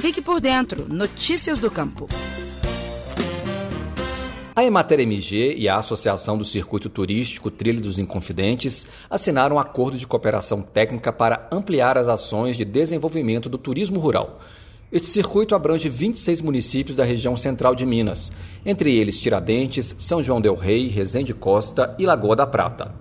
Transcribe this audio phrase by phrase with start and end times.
[0.00, 0.86] Fique por dentro.
[0.88, 2.08] Notícias do Campo.
[4.56, 9.98] A Emater MG e a Associação do Circuito Turístico Trilha dos Inconfidentes assinaram um acordo
[9.98, 14.40] de cooperação técnica para ampliar as ações de desenvolvimento do turismo rural.
[14.90, 18.32] Este circuito abrange 26 municípios da região central de Minas,
[18.64, 22.94] entre eles Tiradentes, São João del Rei, Resende Costa e Lagoa da Prata.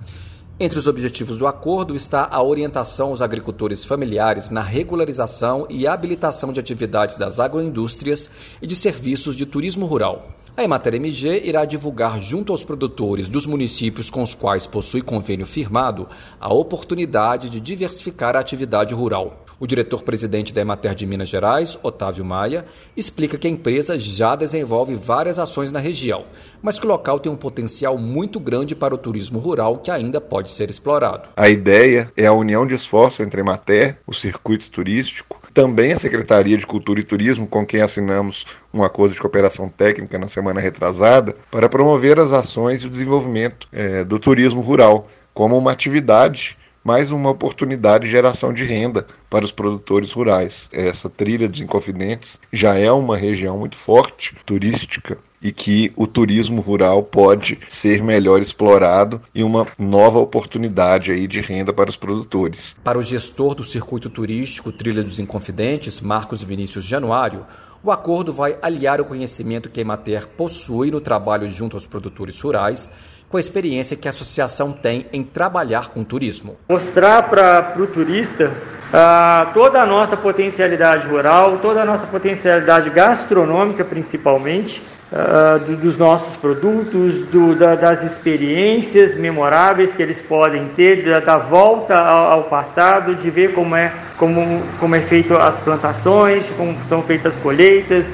[0.61, 6.51] Entre os objetivos do acordo está a orientação aos agricultores familiares na regularização e habilitação
[6.51, 8.29] de atividades das agroindústrias
[8.61, 10.27] e de serviços de turismo rural.
[10.57, 15.45] A Emater MG irá divulgar junto aos produtores dos municípios com os quais possui convênio
[15.45, 16.09] firmado
[16.41, 19.45] a oportunidade de diversificar a atividade rural.
[19.59, 24.95] O diretor-presidente da Emater de Minas Gerais, Otávio Maia, explica que a empresa já desenvolve
[24.95, 26.23] várias ações na região,
[26.61, 30.21] mas que o local tem um potencial muito grande para o turismo rural que ainda
[30.21, 31.27] pode ser explorado.
[31.35, 35.99] A ideia é a união de esforços entre a Emater, o circuito turístico, também a
[35.99, 40.61] Secretaria de Cultura e Turismo, com quem assinamos um acordo de cooperação técnica na semana
[40.61, 46.57] retrasada, para promover as ações e o desenvolvimento é, do turismo rural como uma atividade
[46.89, 50.67] mais uma oportunidade de geração de renda para os produtores rurais.
[50.73, 56.61] Essa trilha dos Inconfidentes já é uma região muito forte turística e que o turismo
[56.61, 62.75] rural pode ser melhor explorado e uma nova oportunidade aí de renda para os produtores.
[62.83, 67.45] Para o gestor do circuito turístico Trilha dos Inconfidentes, Marcos Vinícius Januário,
[67.83, 72.41] o acordo vai aliar o conhecimento que a Emater possui no trabalho junto aos produtores
[72.41, 72.89] rurais
[73.29, 76.57] com a experiência que a associação tem em trabalhar com turismo.
[76.67, 78.51] Mostrar para o turista
[78.89, 84.81] uh, toda a nossa potencialidade rural, toda a nossa potencialidade gastronômica, principalmente,
[85.11, 91.19] uh, do, dos nossos produtos, do, da, das experiências memoráveis que eles podem ter, da,
[91.19, 96.49] da volta ao, ao, passado, de ver como é, como, como é feito as plantações,
[96.57, 98.11] como são feitas as colheitas,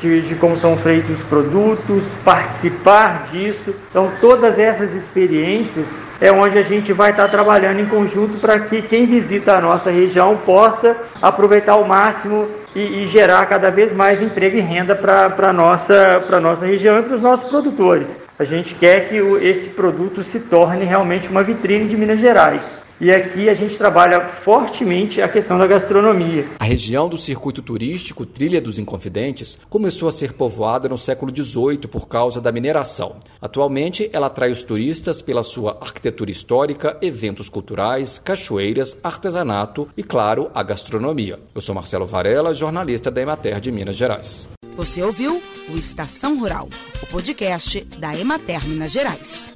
[0.00, 3.74] de, de, como são feitos os produtos, participar disso.
[3.90, 8.82] Então, todas essas experiências é onde a gente vai estar trabalhando em conjunto para que
[8.82, 14.20] quem visita a nossa região possa aproveitar ao máximo e, e gerar cada vez mais
[14.20, 18.16] emprego e renda para a nossa, nossa região e para os nossos produtores.
[18.38, 22.70] A gente quer que esse produto se torne realmente uma vitrine de Minas Gerais.
[23.00, 26.48] E aqui a gente trabalha fortemente a questão da gastronomia.
[26.58, 31.86] A região do circuito turístico Trilha dos Inconfidentes começou a ser povoada no século XVIII
[31.88, 33.16] por causa da mineração.
[33.40, 40.50] Atualmente, ela atrai os turistas pela sua arquitetura histórica, eventos culturais, cachoeiras, artesanato e, claro,
[40.52, 41.38] a gastronomia.
[41.54, 44.48] Eu sou Marcelo Varela, jornalista da Emater de Minas Gerais.
[44.76, 46.68] Você ouviu o Estação Rural,
[47.02, 49.50] o podcast da Emater Minas Gerais.